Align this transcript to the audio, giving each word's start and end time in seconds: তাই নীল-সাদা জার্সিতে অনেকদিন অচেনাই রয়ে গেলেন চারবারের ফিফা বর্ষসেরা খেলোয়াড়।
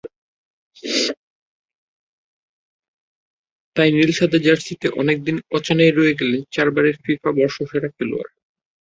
তাই 3.75 3.89
নীল-সাদা 3.91 4.37
জার্সিতে 4.37 4.87
অনেকদিন 5.01 5.35
অচেনাই 5.51 5.91
রয়ে 5.91 6.17
গেলেন 6.19 6.41
চারবারের 6.51 6.95
ফিফা 7.03 7.29
বর্ষসেরা 7.37 7.89
খেলোয়াড়। 7.95 8.31